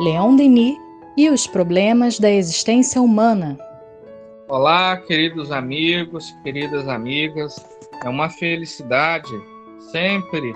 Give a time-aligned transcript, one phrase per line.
[0.00, 0.76] Leon Denis
[1.16, 3.56] e os problemas da existência humana.
[4.48, 7.64] Olá, queridos amigos, queridas amigas.
[8.02, 9.30] É uma felicidade
[9.92, 10.52] sempre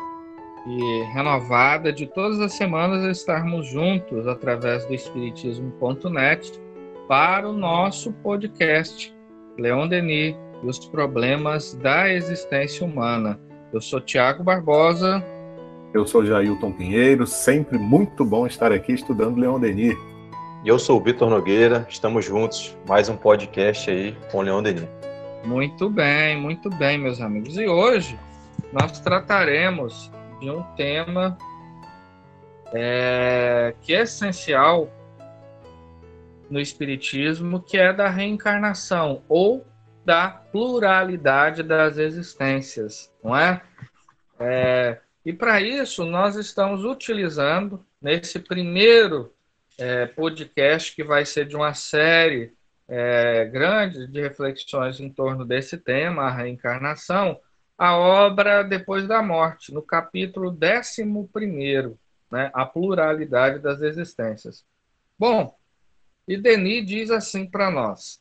[0.67, 6.61] e renovada de todas as semanas estarmos juntos através do Espiritismo.net
[7.07, 9.15] para o nosso podcast
[9.57, 10.35] Leon Denis
[10.65, 13.39] e os problemas da existência humana.
[13.73, 15.25] Eu sou Tiago Barbosa.
[15.93, 19.97] Eu sou Jailton Pinheiro, sempre muito bom estar aqui estudando Leon Denis.
[20.63, 24.63] E eu sou o Vitor Nogueira, estamos juntos, mais um podcast aí com o Leon
[24.63, 24.87] Denis.
[25.47, 27.57] Muito bem, muito bem, meus amigos.
[27.57, 28.19] E hoje
[28.71, 31.39] nós trataremos de um tema
[32.75, 34.91] é, que é essencial
[36.51, 39.67] no Espiritismo, que é da reencarnação ou
[40.05, 43.63] da pluralidade das existências, não é?
[44.39, 49.33] é e para isso nós estamos utilizando nesse primeiro
[49.77, 52.53] é, podcast que vai ser de uma série
[52.89, 57.39] é, grande de reflexões em torno desse tema, a reencarnação,
[57.77, 61.97] a obra Depois da Morte, no capítulo 11,
[62.31, 64.65] né, a pluralidade das existências.
[65.19, 65.57] Bom,
[66.27, 68.21] e Denis diz assim para nós: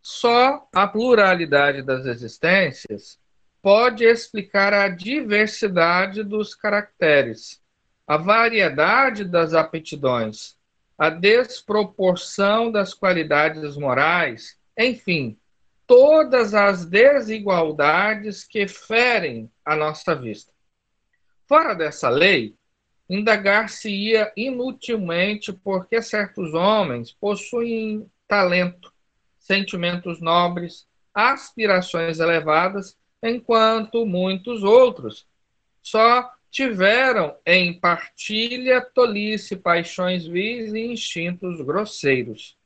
[0.00, 3.18] só a pluralidade das existências
[3.66, 7.60] pode explicar a diversidade dos caracteres,
[8.06, 10.56] a variedade das aptidões,
[10.96, 15.36] a desproporção das qualidades morais, enfim,
[15.84, 20.52] todas as desigualdades que ferem a nossa vista.
[21.48, 22.54] Fora dessa lei,
[23.10, 28.92] indagar-se-ia inutilmente porque certos homens possuem talento,
[29.40, 35.26] sentimentos nobres, aspirações elevadas, enquanto muitos outros
[35.82, 42.56] só tiveram em partilha tolice, paixões vis e instintos grosseiros.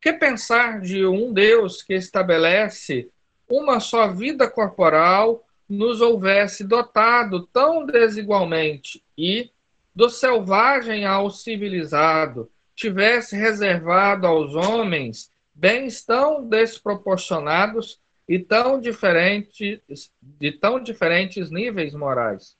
[0.00, 3.10] Que pensar de um Deus que estabelece
[3.48, 9.50] uma só vida corporal nos houvesse dotado tão desigualmente e,
[9.94, 18.00] do selvagem ao civilizado, tivesse reservado aos homens bens tão desproporcionados
[18.32, 22.56] e tão diferentes, de tão diferentes níveis morais.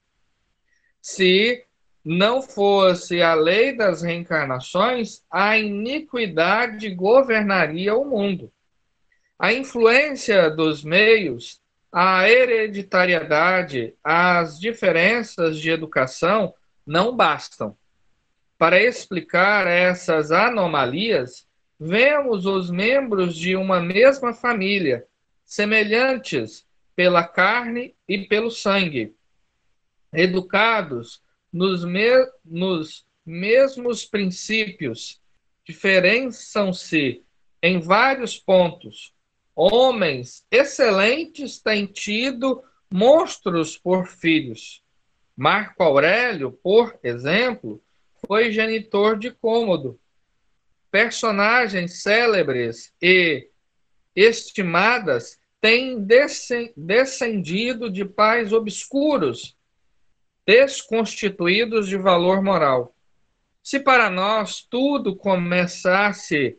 [1.00, 1.64] Se
[2.04, 8.52] não fosse a lei das reencarnações, a iniquidade governaria o mundo.
[9.38, 11.58] A influência dos meios,
[11.90, 16.52] a hereditariedade, as diferenças de educação
[16.86, 17.74] não bastam.
[18.58, 21.48] Para explicar essas anomalias,
[21.80, 25.06] vemos os membros de uma mesma família,
[25.44, 29.14] semelhantes pela carne e pelo sangue,
[30.12, 31.22] educados
[31.52, 32.10] nos, me
[32.44, 35.20] nos mesmos princípios,
[35.64, 37.22] diferençam-se
[37.62, 39.14] em vários pontos.
[39.54, 44.82] Homens excelentes têm tido monstros por filhos.
[45.36, 47.82] Marco Aurélio, por exemplo,
[48.26, 49.98] foi genitor de Cômodo.
[50.90, 53.48] Personagens célebres e
[54.14, 56.04] estimadas têm
[56.76, 59.56] descendido de pais obscuros,
[60.46, 62.94] desconstituídos de valor moral.
[63.62, 66.58] Se para nós tudo começasse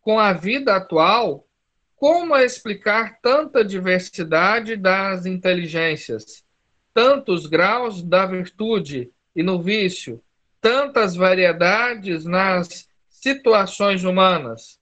[0.00, 1.46] com a vida atual,
[1.96, 6.44] como explicar tanta diversidade das inteligências?
[6.94, 10.22] tantos graus da virtude e no vício,
[10.60, 14.78] tantas variedades nas situações humanas.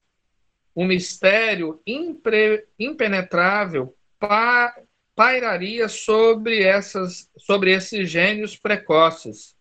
[0.74, 4.74] O mistério impre, impenetrável pa,
[5.14, 9.54] pairaria sobre, essas, sobre esses gênios precoces,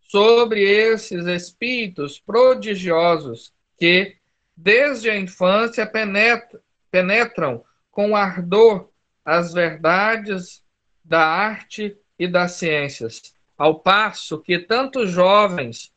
[0.00, 4.16] sobre esses espíritos prodigiosos que,
[4.56, 8.90] desde a infância, penetram, penetram com ardor
[9.24, 10.62] as verdades
[11.04, 15.92] da arte e das ciências, ao passo que tantos jovens,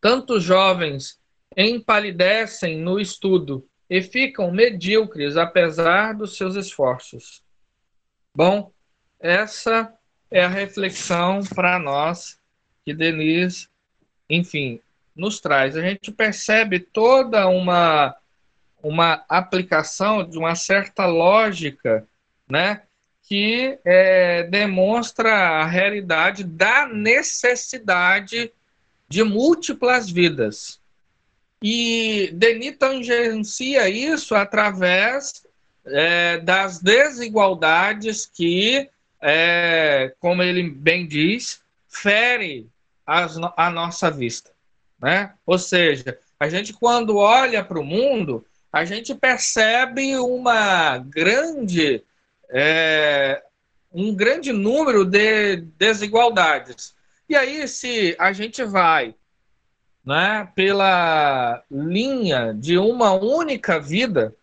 [0.00, 1.20] tantos jovens
[1.56, 7.42] empalidecem no estudo e ficam medíocres apesar dos seus esforços.
[8.34, 8.72] Bom,
[9.20, 9.92] essa
[10.30, 12.38] é a reflexão para nós
[12.84, 13.68] que Denise,
[14.28, 14.80] enfim,
[15.14, 15.76] nos traz.
[15.76, 18.16] A gente percebe toda uma
[18.84, 22.06] uma aplicação de uma certa lógica,
[22.46, 22.82] né,
[23.22, 28.52] que é, demonstra a realidade da necessidade
[29.08, 30.78] de múltiplas vidas.
[31.66, 35.46] E Denis tangencia isso através
[35.86, 42.68] é, das desigualdades que, é, como ele bem diz, fere
[43.06, 44.50] as, a nossa vista.
[45.00, 45.32] Né?
[45.46, 52.04] Ou seja, a gente quando olha para o mundo, a gente percebe uma grande,
[52.50, 53.42] é,
[53.90, 56.94] um grande número de desigualdades.
[57.26, 59.14] E aí, se a gente vai
[60.04, 64.34] né, pela linha de uma única vida,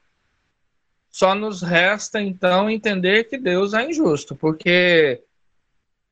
[1.12, 5.22] só nos resta então entender que Deus é injusto, porque,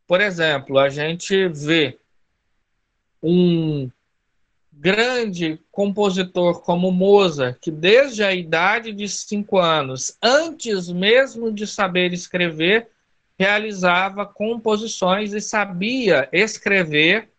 [0.05, 1.97] por exemplo, a gente vê
[3.23, 3.89] um
[4.71, 12.13] grande compositor como Mozart, que desde a idade de cinco anos, antes mesmo de saber
[12.13, 12.89] escrever,
[13.37, 17.29] realizava composições e sabia escrever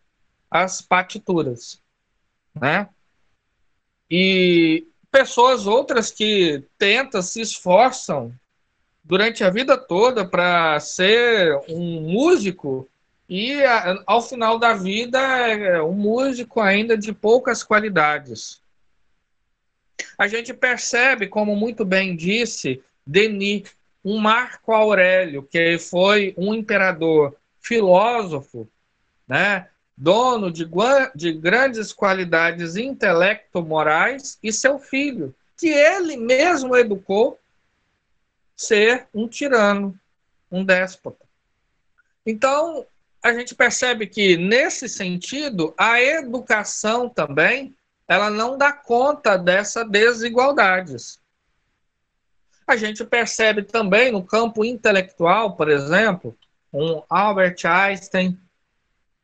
[0.49, 1.80] as partituras,
[2.53, 2.87] né?
[4.09, 8.33] E pessoas outras que tentam, se esforçam
[9.03, 12.89] durante a vida toda para ser um músico
[13.27, 13.61] e
[14.05, 18.61] ao final da vida é um músico ainda de poucas qualidades.
[20.17, 27.37] A gente percebe, como muito bem disse Denis, um Marco Aurélio, que foi um imperador
[27.59, 28.67] filósofo,
[29.27, 29.67] né,
[30.01, 30.67] dono de,
[31.13, 37.39] de grandes qualidades intelecto-morais, e seu filho, que ele mesmo educou
[38.55, 39.95] ser um tirano,
[40.51, 41.23] um déspota.
[42.25, 42.83] Então,
[43.21, 47.75] a gente percebe que, nesse sentido, a educação também
[48.07, 51.19] ela não dá conta dessas desigualdades.
[52.65, 56.35] A gente percebe também no campo intelectual, por exemplo,
[56.73, 58.35] um Albert Einstein,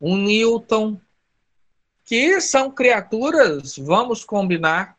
[0.00, 1.00] um Newton,
[2.04, 4.96] que são criaturas, vamos combinar,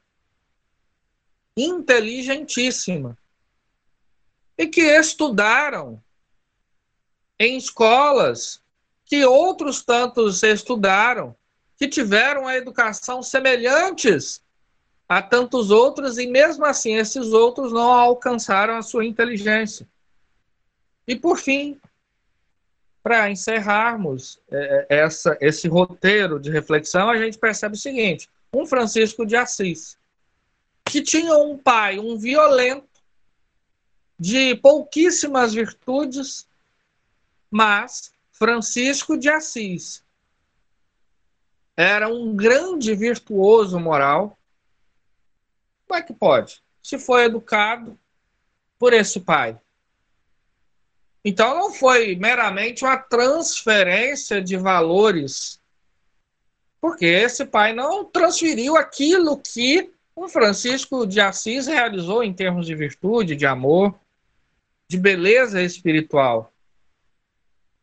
[1.56, 3.16] inteligentíssimas
[4.58, 6.02] e que estudaram
[7.40, 8.62] em escolas
[9.06, 11.36] que outros tantos estudaram,
[11.78, 14.42] que tiveram a educação semelhantes
[15.08, 19.88] a tantos outros e mesmo assim esses outros não alcançaram a sua inteligência.
[21.08, 21.82] E por fim,
[23.02, 28.66] para encerrarmos é, é, essa, esse roteiro de reflexão, a gente percebe o seguinte: um
[28.66, 29.98] Francisco de Assis,
[30.86, 32.88] que tinha um pai, um violento,
[34.20, 36.48] de pouquíssimas virtudes,
[37.50, 40.04] mas Francisco de Assis
[41.76, 44.38] era um grande virtuoso moral.
[45.88, 46.62] Como é que pode?
[46.84, 47.98] Se foi educado
[48.78, 49.58] por esse pai.
[51.24, 55.60] Então não foi meramente uma transferência de valores,
[56.80, 62.76] porque esse pai não transferiu aquilo que o Francisco de Assis realizou em termos de
[62.76, 63.98] virtude, de amor,
[64.88, 66.54] de beleza espiritual.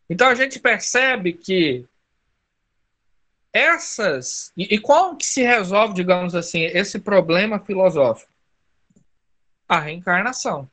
[0.08, 1.86] Então a gente percebe que
[3.52, 8.30] essas e, e qual que se resolve, digamos assim, esse problema filosófico?
[9.68, 10.70] A reencarnação.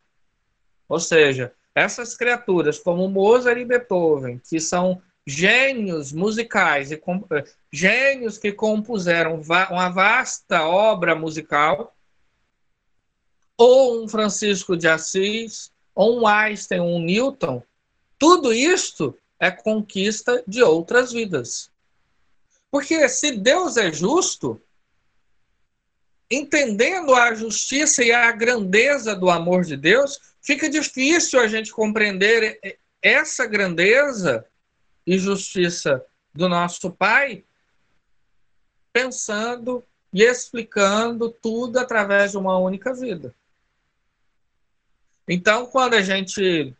[0.87, 8.37] Ou seja, essas criaturas como Mozart e Beethoven, que são gênios musicais e eh, gênios
[8.37, 11.95] que compuseram uma vasta obra musical,
[13.57, 17.63] ou um Francisco de Assis, ou um Einstein, um Newton,
[18.19, 21.69] tudo isto é conquista de outras vidas.
[22.71, 24.61] Porque se Deus é justo,
[26.35, 32.59] entendendo a justiça e a grandeza do amor de Deus, fica difícil a gente compreender
[33.01, 34.45] essa grandeza
[35.05, 37.43] e justiça do nosso Pai
[38.91, 43.33] pensando e explicando tudo através de uma única vida.
[45.27, 46.75] Então, quando a gente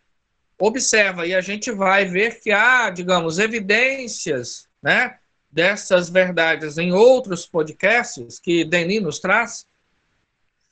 [0.59, 5.19] observa e a gente vai ver que há, digamos, evidências, né,
[5.53, 9.67] dessas verdades em outros podcasts que Denis nos traz,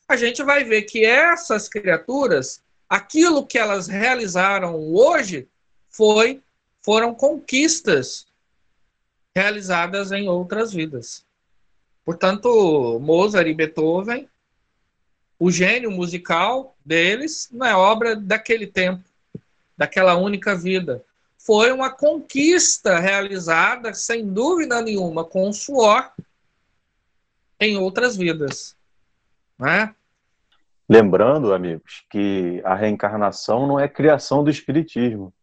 [0.07, 5.47] a gente vai ver que essas criaturas aquilo que elas realizaram hoje
[5.89, 6.41] foi
[6.81, 8.25] foram conquistas
[9.35, 11.23] realizadas em outras vidas.
[12.03, 14.27] Portanto, Mozart e Beethoven,
[15.37, 19.03] o gênio musical deles não é obra daquele tempo,
[19.77, 21.05] daquela única vida.
[21.43, 26.11] Foi uma conquista realizada, sem dúvida nenhuma, com suor
[27.59, 28.77] em outras vidas.
[29.57, 29.93] Né?
[30.87, 35.33] Lembrando, amigos, que a reencarnação não é criação do Espiritismo.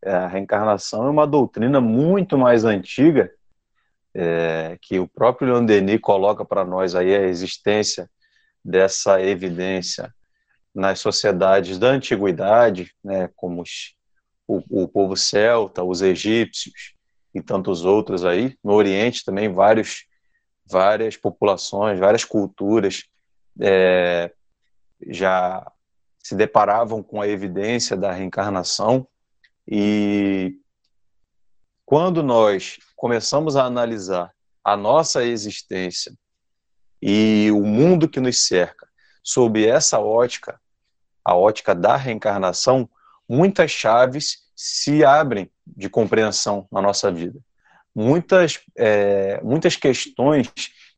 [0.00, 3.32] É, a reencarnação é uma doutrina muito mais antiga,
[4.14, 8.08] é, que o próprio Leon Denis coloca para nós aí a existência
[8.64, 10.14] dessa evidência
[10.72, 13.97] nas sociedades da antiguidade, né, como os,
[14.48, 16.94] o, o povo celta, os egípcios
[17.34, 18.56] e tantos outros aí.
[18.64, 20.06] No Oriente também vários
[20.70, 23.04] várias populações, várias culturas
[23.60, 24.32] é,
[25.08, 25.70] já
[26.18, 29.06] se deparavam com a evidência da reencarnação
[29.66, 30.58] e
[31.86, 34.30] quando nós começamos a analisar
[34.62, 36.12] a nossa existência
[37.00, 38.86] e o mundo que nos cerca
[39.22, 40.60] sob essa ótica,
[41.24, 42.88] a ótica da reencarnação,
[43.28, 47.38] muitas chaves se abrem de compreensão na nossa vida.
[47.94, 50.50] Muitas, é, muitas questões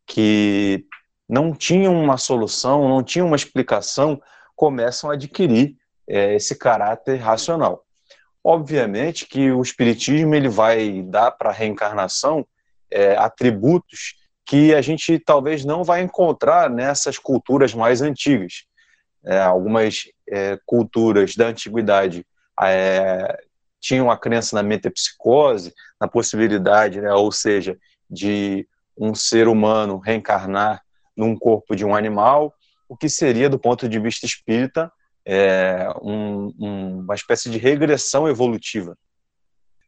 [0.07, 0.85] que
[1.29, 4.21] não tinham uma solução, não tinham uma explicação,
[4.57, 7.85] começam a adquirir é, esse caráter racional.
[8.43, 12.47] Obviamente que o espiritismo ele vai dar para a reencarnação
[12.91, 18.65] é, atributos que a gente talvez não vai encontrar nessas culturas mais antigas.
[19.25, 22.25] É, algumas é, culturas da antiguidade
[22.63, 23.43] é,
[23.81, 27.77] tinham a crença na metapsicose, na possibilidade, né, ou seja,
[28.09, 30.83] de um ser humano reencarnar
[31.17, 32.55] num corpo de um animal,
[32.89, 34.93] o que seria, do ponto de vista espírita,
[35.25, 38.97] é, um, um, uma espécie de regressão evolutiva.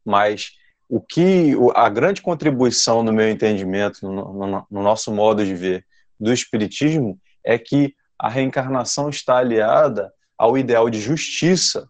[0.04, 0.52] Mas
[0.88, 5.86] o que a grande contribuição no meu entendimento, no, no, no nosso modo de ver
[6.18, 11.88] do espiritismo, é que a reencarnação está aliada ao ideal de justiça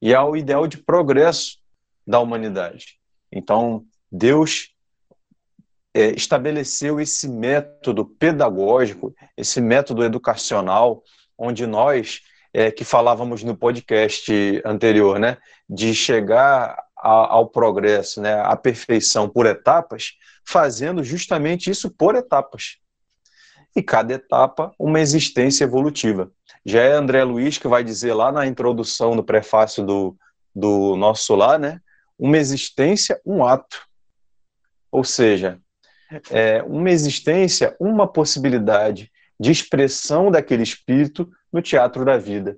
[0.00, 1.58] e ao ideal de progresso
[2.04, 2.98] da humanidade.
[3.30, 4.74] Então, Deus
[5.94, 11.04] é, estabeleceu esse método pedagógico, esse método educacional,
[11.38, 15.38] onde nós, é, que falávamos no podcast anterior, né,
[15.70, 22.78] de chegar a, ao progresso, né, à perfeição por etapas, fazendo justamente isso por etapas.
[23.74, 26.30] E cada etapa, uma existência evolutiva.
[26.64, 30.16] Já é André Luiz que vai dizer lá na introdução, no prefácio do,
[30.54, 31.80] do nosso solar, né,
[32.18, 33.86] uma existência, um ato.
[34.90, 35.58] Ou seja,
[36.30, 39.10] é, uma existência, uma possibilidade
[39.40, 42.56] de expressão daquele espírito no teatro da vida,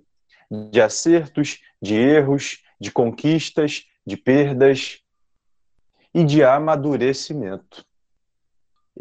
[0.71, 4.99] de acertos, de erros, de conquistas, de perdas
[6.13, 7.85] e de amadurecimento.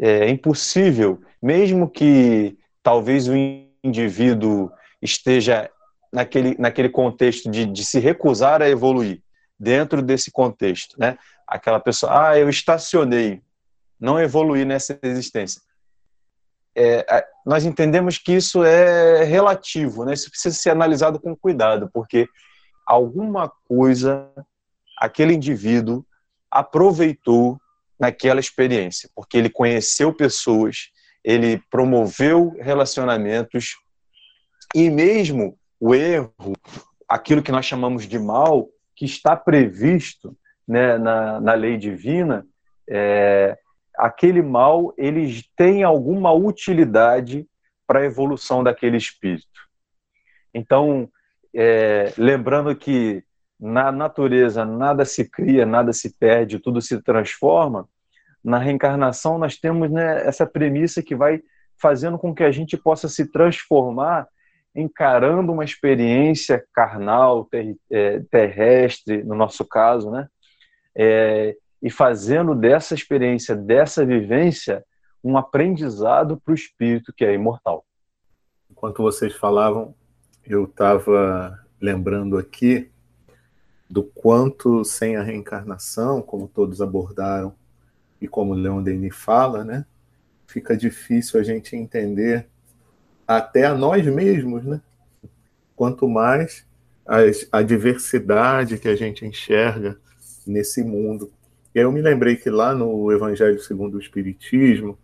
[0.00, 3.34] É impossível, mesmo que talvez o
[3.82, 4.70] indivíduo
[5.00, 5.70] esteja
[6.12, 9.22] naquele, naquele contexto de, de se recusar a evoluir,
[9.58, 11.16] dentro desse contexto, né?
[11.46, 13.42] Aquela pessoa, ah, eu estacionei,
[14.00, 15.60] não evoluí nessa existência.
[16.76, 20.14] É, nós entendemos que isso é relativo, né?
[20.14, 22.28] Isso precisa ser analisado com cuidado, porque
[22.86, 24.28] alguma coisa
[24.98, 26.04] aquele indivíduo
[26.50, 27.58] aproveitou
[27.98, 30.90] naquela experiência, porque ele conheceu pessoas,
[31.22, 33.76] ele promoveu relacionamentos
[34.74, 36.54] e mesmo o erro,
[37.08, 40.36] aquilo que nós chamamos de mal, que está previsto
[40.66, 42.46] né, na, na lei divina,
[42.88, 43.56] é,
[43.96, 47.46] aquele mal ele tem alguma utilidade
[47.86, 49.46] para a evolução daquele espírito.
[50.52, 51.08] Então,
[51.54, 53.22] é, lembrando que
[53.64, 57.88] na natureza nada se cria, nada se perde, tudo se transforma,
[58.44, 61.42] na reencarnação nós temos né, essa premissa que vai
[61.80, 64.28] fazendo com que a gente possa se transformar
[64.76, 70.28] encarando uma experiência carnal, ter, é, terrestre, no nosso caso, né?
[70.94, 74.84] É, e fazendo dessa experiência, dessa vivência,
[75.22, 77.84] um aprendizado para o espírito que é imortal.
[78.70, 79.94] Enquanto vocês falavam,
[80.44, 82.90] eu estava lembrando aqui
[83.88, 87.54] do quanto sem a reencarnação, como todos abordaram
[88.20, 89.84] e como Leon Denis fala, né,
[90.46, 92.46] fica difícil a gente entender
[93.26, 94.80] até a nós mesmos, né?
[95.74, 96.66] Quanto mais
[97.06, 99.98] as, a diversidade que a gente enxerga
[100.46, 101.32] nesse mundo.
[101.74, 104.98] E aí eu me lembrei que lá no Evangelho segundo o Espiritismo,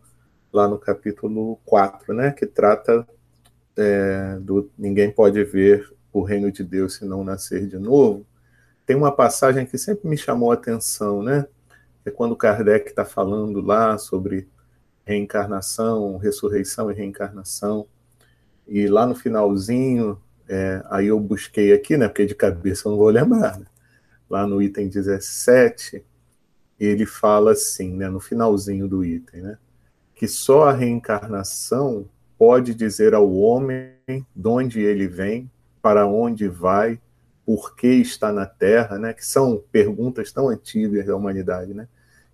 [0.52, 3.06] lá no capítulo 4, né, que trata
[3.76, 8.26] é, do ninguém pode ver o reino de Deus se não nascer de novo,
[8.90, 11.46] tem uma passagem que sempre me chamou a atenção, né?
[12.04, 14.48] É quando Kardec está falando lá sobre
[15.04, 17.86] reencarnação, ressurreição e reencarnação.
[18.66, 22.08] E lá no finalzinho, é, aí eu busquei aqui, né?
[22.08, 23.60] Porque de cabeça eu não vou lembrar.
[23.60, 23.66] Né?
[24.28, 26.04] Lá no item 17,
[26.76, 28.08] ele fala assim, né?
[28.08, 29.58] No finalzinho do item, né?
[30.16, 33.92] Que só a reencarnação pode dizer ao homem
[34.34, 35.48] de onde ele vem,
[35.80, 36.98] para onde vai
[37.50, 41.88] por que está na Terra, né, que são perguntas tão antigas da humanidade, né,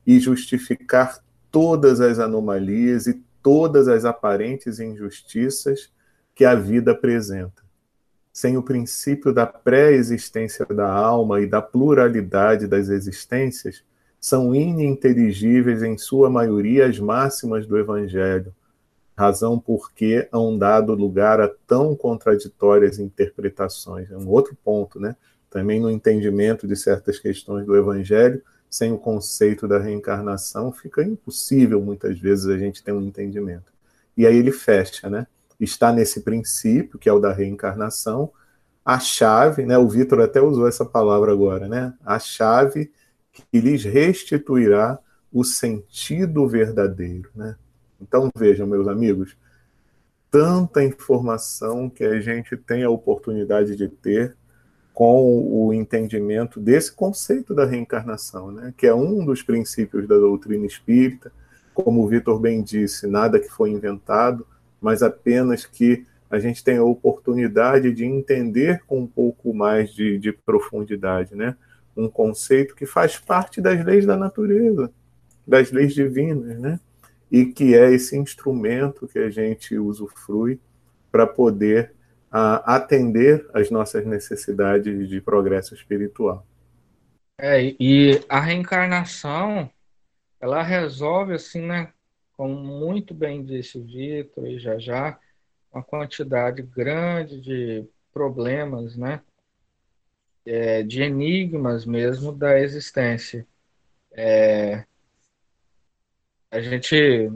[0.07, 5.91] e justificar todas as anomalias e todas as aparentes injustiças
[6.35, 7.63] que a vida apresenta.
[8.31, 13.83] Sem o princípio da pré-existência da alma e da pluralidade das existências,
[14.21, 18.55] são ininteligíveis em sua maioria as máximas do Evangelho,
[19.17, 24.11] razão por que hão dado lugar a tão contraditórias interpretações.
[24.11, 25.17] É um outro ponto, né?
[25.49, 31.81] Também no entendimento de certas questões do Evangelho, sem o conceito da reencarnação, fica impossível
[31.81, 33.73] muitas vezes a gente ter um entendimento.
[34.17, 35.27] E aí ele fecha, né?
[35.59, 38.31] Está nesse princípio, que é o da reencarnação,
[38.85, 39.79] a chave, né?
[39.79, 41.95] O Vitor até usou essa palavra agora, né?
[42.05, 42.93] A chave
[43.33, 44.99] que lhes restituirá
[45.33, 47.57] o sentido verdadeiro, né?
[48.01, 49.37] Então vejam, meus amigos,
[50.31, 54.37] tanta informação que a gente tem a oportunidade de ter
[54.93, 58.73] com o entendimento desse conceito da reencarnação, né?
[58.77, 61.31] que é um dos princípios da doutrina espírita.
[61.75, 64.47] Como o Vitor bem disse, nada que foi inventado,
[64.81, 70.19] mas apenas que a gente tem a oportunidade de entender com um pouco mais de,
[70.19, 71.57] de profundidade, né?
[71.97, 74.91] Um conceito que faz parte das leis da natureza,
[75.47, 76.81] das leis divinas, né?
[77.31, 80.61] E que é esse instrumento que a gente usufrui
[81.11, 81.95] para poder
[82.31, 86.47] a atender às nossas necessidades de progresso espiritual.
[87.39, 89.71] É, e a reencarnação,
[90.41, 91.93] ela resolve, assim, né,
[92.37, 95.19] como muito bem disse o Vitor e já já,
[95.73, 99.23] uma quantidade grande de problemas, né,
[100.45, 103.47] é, de enigmas mesmo da existência.
[104.13, 104.85] É,
[106.57, 107.31] a gente,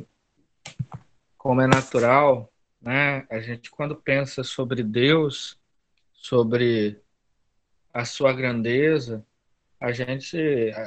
[1.37, 2.51] como é natural,
[2.81, 3.27] né?
[3.29, 5.61] A gente quando pensa sobre Deus,
[6.15, 6.99] sobre
[7.93, 9.23] a sua grandeza,
[9.79, 10.39] a gente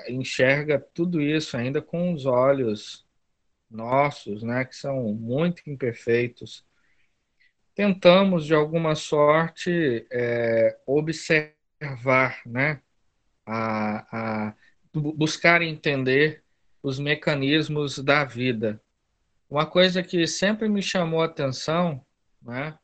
[0.08, 3.06] enxerga tudo isso ainda com os olhos
[3.70, 6.66] nossos, né, que são muito imperfeitos.
[7.76, 12.82] Tentamos de alguma sorte é, observar, né,
[13.46, 14.56] a, a
[14.92, 16.43] buscar entender
[16.84, 18.80] os mecanismos da vida,
[19.50, 22.06] uma coisa que sempre me chamou a atenção,
[22.42, 22.78] né,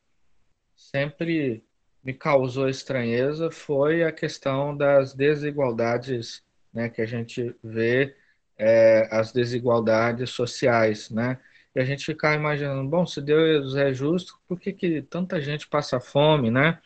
[0.75, 1.63] sempre
[2.03, 6.43] me causou estranheza, foi a questão das desigualdades
[6.73, 8.15] né, que a gente vê,
[8.57, 11.39] é, as desigualdades sociais, né?
[11.73, 15.67] E a gente ficar imaginando, bom, se Deus é justo, por que, que tanta gente
[15.67, 16.79] passa fome, né?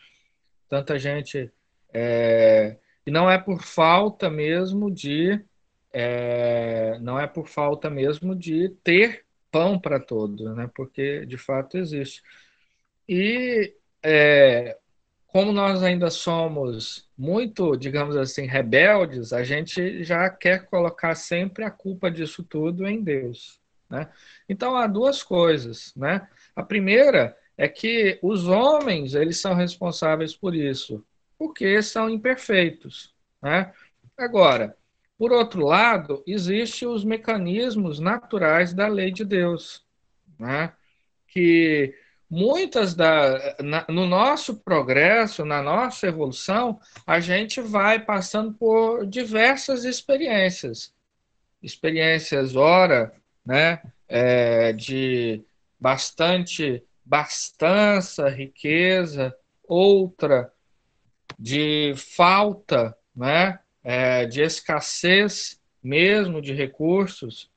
[0.68, 1.50] Tanta gente.
[1.92, 2.76] É...
[3.06, 5.42] E não é por falta mesmo de.
[5.92, 6.53] É...
[7.04, 10.70] Não é por falta mesmo de ter pão para todos, né?
[10.74, 12.22] Porque de fato existe.
[13.08, 14.78] E é,
[15.26, 21.70] como nós ainda somos muito, digamos assim, rebeldes, a gente já quer colocar sempre a
[21.70, 24.10] culpa disso tudo em Deus, né?
[24.48, 26.26] Então há duas coisas, né?
[26.56, 31.04] A primeira é que os homens eles são responsáveis por isso,
[31.38, 33.74] porque são imperfeitos, né?
[34.16, 34.76] Agora,
[35.18, 39.84] por outro lado, existem os mecanismos naturais da lei de Deus,
[40.38, 40.72] né?
[41.28, 41.94] que
[42.30, 49.84] muitas da na, no nosso progresso, na nossa evolução, a gente vai passando por diversas
[49.84, 50.94] experiências,
[51.62, 53.12] experiências ora,
[53.44, 55.44] né, é, de
[55.78, 60.52] bastante bastança, riqueza, outra
[61.38, 67.50] de falta, né, é, de escassez mesmo de recursos.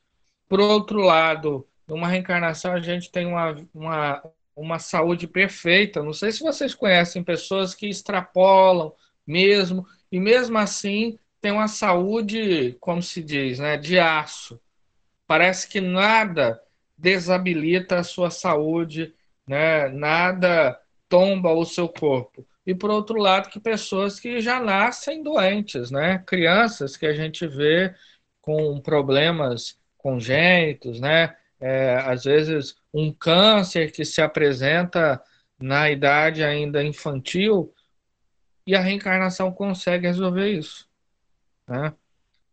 [0.50, 6.04] Por outro lado, numa reencarnação a gente tem uma, uma, uma saúde perfeita.
[6.04, 8.94] Não sei se vocês conhecem pessoas que extrapolam
[9.26, 14.60] mesmo, e mesmo assim tem uma saúde, como se diz, né, de aço.
[15.26, 16.62] Parece que nada
[16.98, 19.14] desabilita a sua saúde,
[19.46, 25.24] né, nada tomba o seu corpo e por outro lado que pessoas que já nascem
[25.24, 26.20] doentes, né?
[26.28, 27.96] Crianças que a gente vê
[28.42, 31.38] com problemas congênitos, né?
[31.62, 35.24] É, às vezes um câncer que se apresenta
[35.58, 37.74] na idade ainda infantil
[38.66, 40.90] e a reencarnação consegue resolver isso,
[41.66, 41.94] né?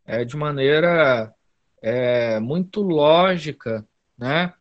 [0.05, 1.35] É, de maneira
[1.81, 3.85] é, muito lógica,
[4.17, 4.53] né?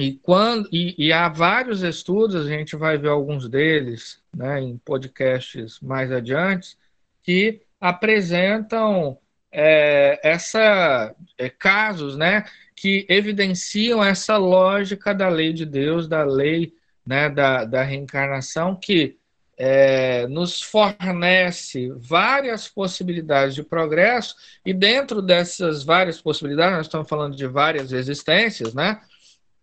[0.00, 4.76] E, quando, e, e, há vários estudos, a gente vai ver alguns deles né, em
[4.78, 6.76] podcasts mais adiante,
[7.22, 9.18] que apresentam
[9.50, 12.44] é, essa, é, casos né,
[12.76, 16.74] que evidenciam essa lógica da lei de Deus, da lei
[17.06, 19.18] né, da, da reencarnação, que
[19.56, 27.36] é, nos fornece várias possibilidades de progresso, e dentro dessas várias possibilidades, nós estamos falando
[27.36, 29.00] de várias existências, né?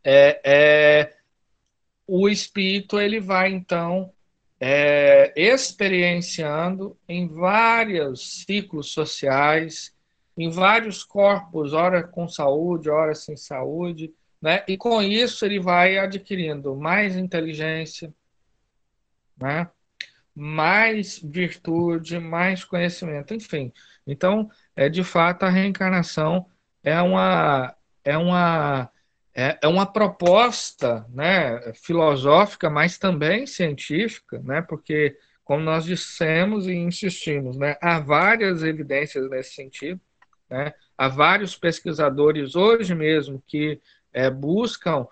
[0.05, 1.13] É, é,
[2.07, 4.13] o espírito ele vai então
[4.59, 9.93] é, experienciando em vários ciclos sociais,
[10.37, 14.63] em vários corpos, ora com saúde, ora sem saúde, né?
[14.67, 18.13] E com isso ele vai adquirindo mais inteligência,
[19.37, 19.69] né?
[20.35, 23.71] mais virtude, mais conhecimento, enfim.
[24.05, 26.45] Então, é de fato a reencarnação
[26.83, 28.91] é uma é uma
[29.35, 34.61] é, é uma proposta, né, filosófica, mas também científica, né?
[34.61, 40.01] Porque como nós dissemos e insistimos, né, há várias evidências nesse sentido.
[40.49, 40.73] Né?
[40.97, 43.79] Há vários pesquisadores hoje mesmo que
[44.13, 45.07] é, buscam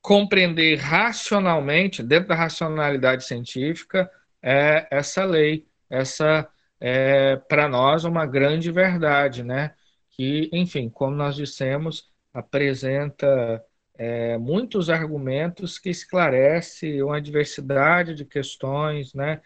[0.00, 4.10] compreender racionalmente, dentro da racionalidade científica,
[4.42, 6.48] é, essa lei, essa
[6.80, 9.74] é para nós uma grande verdade, né?
[10.10, 13.64] Que, enfim, como nós dissemos, apresenta
[13.96, 19.40] é, muitos argumentos que esclarece uma diversidade de questões, né?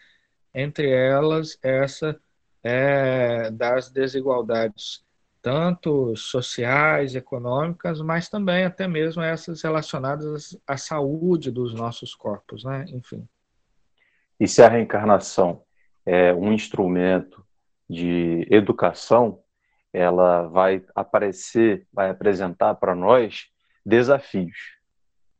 [0.53, 2.15] Entre elas essa
[2.63, 5.03] é, das desigualdades,
[5.41, 12.85] tanto sociais, econômicas, mas também até mesmo essas relacionadas à saúde dos nossos corpos, né?
[12.89, 13.27] Enfim.
[14.39, 15.63] E se a reencarnação
[16.05, 17.43] é um instrumento
[17.89, 19.42] de educação,
[19.93, 23.45] ela vai aparecer, vai apresentar para nós
[23.85, 24.57] desafios.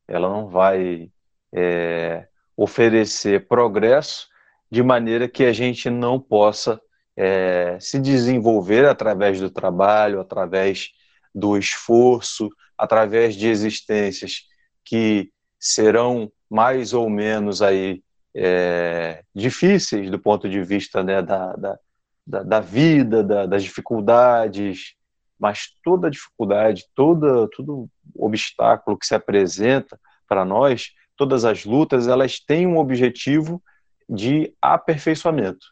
[0.08, 1.10] Ela não vai
[1.52, 4.28] é, oferecer progresso
[4.70, 6.80] de maneira que a gente não possa
[7.18, 10.92] é, se desenvolver através do trabalho, através
[11.34, 14.48] do esforço, através de existências
[14.86, 18.04] que serão mais ou menos aí
[18.36, 21.80] é, difíceis do ponto de vista né, da, da,
[22.26, 24.96] da, da, vida, da, das dificuldades,
[25.40, 32.40] mas toda dificuldade, toda, todo obstáculo que se apresenta para nós, todas as lutas, elas
[32.40, 33.62] têm um objetivo
[34.08, 35.68] de aperfeiçoamento.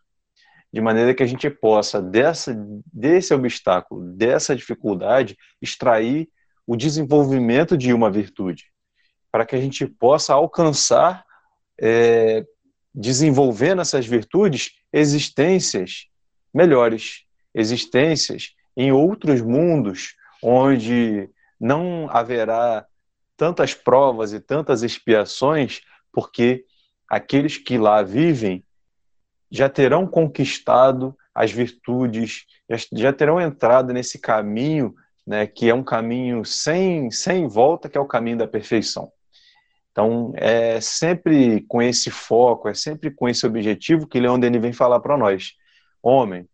[0.74, 2.54] De maneira que a gente possa, dessa,
[2.92, 6.30] desse obstáculo, dessa dificuldade, extrair
[6.66, 8.66] o desenvolvimento de uma virtude,
[9.32, 11.26] para que a gente possa alcançar,
[11.80, 12.46] é,
[12.94, 16.11] desenvolvendo essas virtudes, existências
[16.54, 22.86] melhores, existências em outros mundos, onde não haverá
[23.38, 26.66] tantas provas e tantas expiações, porque
[27.08, 28.64] aqueles que lá vivem
[29.50, 32.46] já terão conquistado as virtudes,
[32.94, 34.94] já, terão entrado nesse caminho,
[35.26, 39.12] né, que é um caminho sem, sem volta, que é o caminho da perfeição.
[39.92, 44.74] Então, é sempre com esse foco, é sempre com esse objetivo que Leon Denis vem
[44.74, 45.54] falar para nós.
[46.02, 46.48] Homem,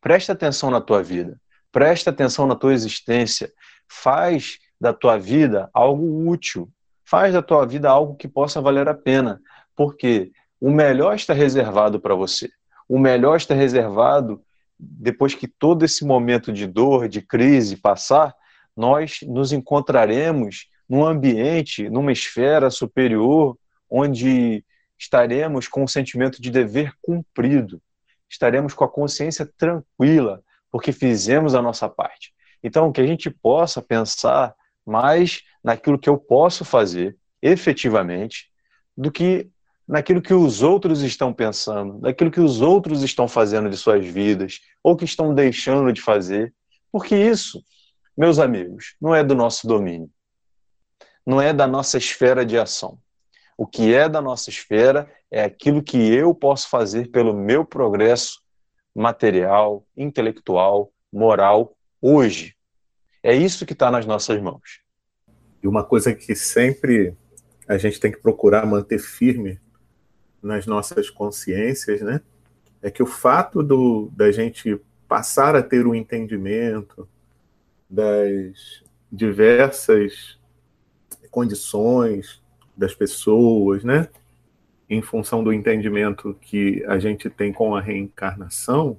[0.00, 3.52] presta atenção na tua vida, presta atenção na tua existência,
[3.88, 6.70] faz da tua vida algo útil,
[7.04, 9.40] faz da tua vida algo que possa valer a pena,
[9.76, 12.50] porque o melhor está reservado para você.
[12.88, 14.42] O melhor está reservado
[14.78, 18.34] depois que todo esse momento de dor, de crise passar,
[18.76, 23.56] nós nos encontraremos num ambiente, numa esfera superior,
[23.88, 24.64] onde
[24.98, 27.80] estaremos com o sentimento de dever cumprido,
[28.32, 32.32] estaremos com a consciência tranquila, porque fizemos a nossa parte.
[32.62, 34.54] Então, que a gente possa pensar
[34.86, 38.50] mais naquilo que eu posso fazer efetivamente,
[38.96, 39.50] do que
[39.86, 44.60] naquilo que os outros estão pensando, naquilo que os outros estão fazendo de suas vidas,
[44.82, 46.54] ou que estão deixando de fazer,
[46.90, 47.62] porque isso,
[48.16, 50.08] meus amigos, não é do nosso domínio,
[51.26, 52.98] não é da nossa esfera de ação.
[53.56, 58.42] O que é da nossa esfera é aquilo que eu posso fazer pelo meu progresso
[58.94, 62.54] material, intelectual, moral, hoje.
[63.22, 64.80] É isso que está nas nossas mãos.
[65.62, 67.16] E uma coisa que sempre
[67.68, 69.60] a gente tem que procurar manter firme
[70.42, 72.20] nas nossas consciências, né?
[72.82, 77.08] É que o fato do, da gente passar a ter o um entendimento
[77.88, 80.38] das diversas
[81.30, 82.41] condições
[82.76, 84.08] das pessoas, né?
[84.88, 88.98] Em função do entendimento que a gente tem com a reencarnação,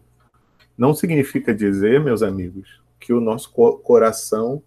[0.77, 4.63] não significa dizer, meus amigos, que o nosso coração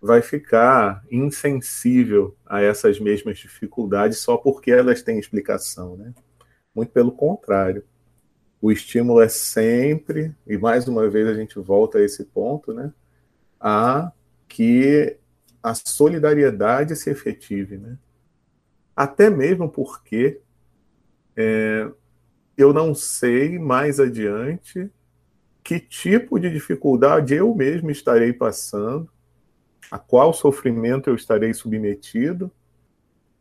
[0.00, 6.14] vai ficar insensível a essas mesmas dificuldades só porque elas têm explicação, né?
[6.74, 7.84] Muito pelo contrário.
[8.62, 12.92] O estímulo é sempre, e mais uma vez a gente volta a esse ponto, né?
[13.58, 14.12] A
[14.48, 15.16] que
[15.62, 17.96] a solidariedade se efetive, né?
[19.00, 20.42] Até mesmo porque
[21.34, 21.90] é,
[22.54, 24.90] eu não sei mais adiante
[25.64, 29.10] que tipo de dificuldade eu mesmo estarei passando
[29.90, 32.52] a qual sofrimento eu estarei submetido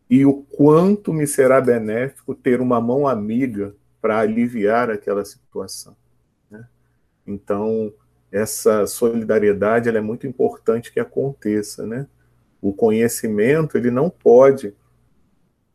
[0.09, 5.93] e o quanto me será benéfico ter uma mão amiga para aliviar aquela situação.
[6.49, 6.65] Né?
[7.27, 7.93] Então,
[8.31, 12.07] essa solidariedade é muito importante que aconteça, né?
[12.61, 14.73] O conhecimento ele não pode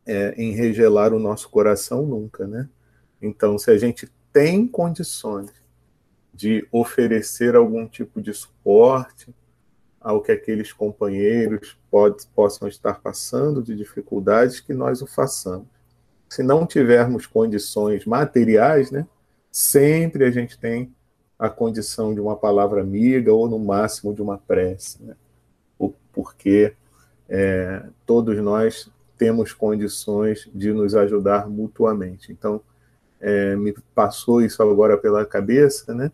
[0.06, 2.68] é, enregelar o nosso coração nunca, né?
[3.20, 5.50] Então, se a gente tem condições
[6.32, 9.34] de oferecer algum tipo de suporte
[10.00, 15.68] ao que aqueles companheiros pode, possam estar passando de dificuldades, que nós o façamos.
[16.28, 19.06] Se não tivermos condições materiais, né,
[19.50, 20.92] sempre a gente tem
[21.38, 25.16] a condição de uma palavra amiga ou, no máximo, de uma prece, né?
[26.14, 26.74] porque
[27.28, 28.88] é, todos nós
[29.24, 32.30] temos condições de nos ajudar mutuamente.
[32.30, 32.60] Então,
[33.18, 36.12] é, me passou isso agora pela cabeça, né?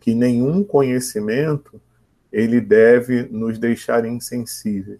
[0.00, 1.78] Que nenhum conhecimento
[2.32, 4.98] ele deve nos deixar insensíveis.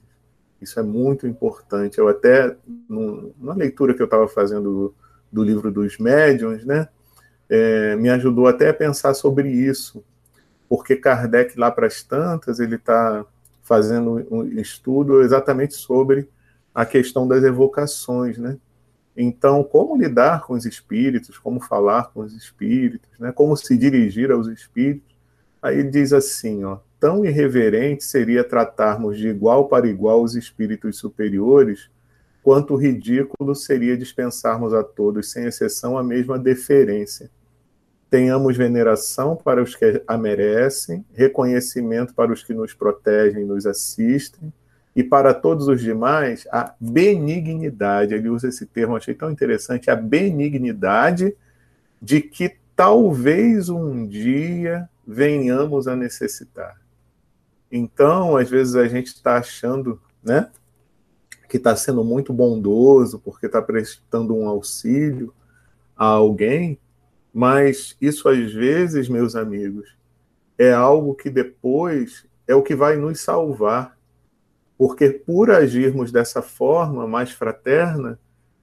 [0.61, 1.97] Isso é muito importante.
[1.97, 2.55] Eu até,
[2.87, 4.95] no, na leitura que eu estava fazendo do,
[5.33, 6.88] do, livro dos médiuns, né?
[7.49, 10.05] É, me ajudou até a pensar sobre isso,
[10.69, 13.25] porque Kardec, lá para as tantas, ele está
[13.62, 16.29] fazendo um estudo exatamente sobre
[16.77, 18.59] a questão das evocações, né?
[19.17, 23.33] Então, como lidar com os espíritos, como falar com os espíritos, né?
[23.33, 25.17] Como se dirigir aos espíritos?
[25.62, 31.89] Aí diz assim, ó, tão irreverente seria tratarmos de igual para igual os espíritos superiores,
[32.43, 37.31] quanto ridículo seria dispensarmos a todos, sem exceção, a mesma deferência.
[38.11, 43.65] Tenhamos veneração para os que a merecem, reconhecimento para os que nos protegem e nos
[43.65, 44.53] assistem,
[44.97, 49.95] e para todos os demais, a benignidade, ele usa esse termo, achei tão interessante, a
[49.95, 51.37] benignidade
[52.01, 56.81] de que talvez um dia venhamos a necessitar.
[57.71, 60.49] Então, às vezes a gente está achando, né,
[61.47, 65.35] que está sendo muito bondoso porque está prestando um auxílio
[65.95, 66.79] a alguém,
[67.35, 69.95] mas isso às vezes, meus amigos,
[70.57, 73.96] é algo que depois é o que vai nos salvar
[74.77, 78.19] porque por agirmos dessa forma mais fraterna,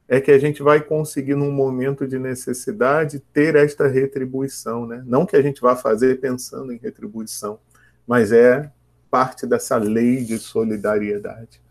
[0.08, 4.86] é que a gente vai conseguir, num momento de necessidade, ter esta retribuição.
[4.86, 5.04] Né?
[5.06, 7.60] Não que a gente vá fazer pensando em retribuição,
[8.06, 8.72] mas é
[9.10, 11.62] parte dessa lei de solidariedade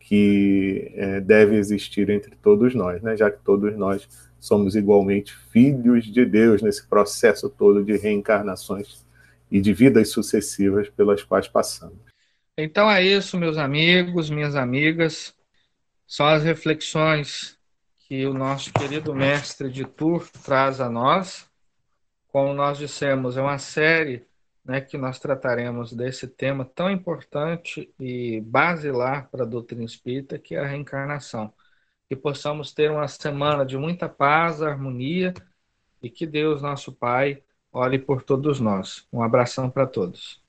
[0.00, 3.16] que é, deve existir entre todos nós, né?
[3.16, 4.08] já que todos nós
[4.40, 9.06] somos igualmente filhos de Deus nesse processo todo de reencarnações
[9.50, 12.11] e de vidas sucessivas pelas quais passamos.
[12.56, 15.34] Então é isso, meus amigos, minhas amigas.
[16.06, 17.58] São as reflexões
[18.00, 21.50] que o nosso querido mestre de Tour traz a nós.
[22.28, 24.26] Como nós dissemos, é uma série
[24.64, 30.54] né, que nós trataremos desse tema tão importante e basilar para a doutrina espírita, que
[30.54, 31.54] é a reencarnação.
[32.08, 35.32] Que possamos ter uma semana de muita paz, harmonia
[36.02, 39.06] e que Deus, nosso Pai, olhe por todos nós.
[39.10, 40.41] Um abração para todos.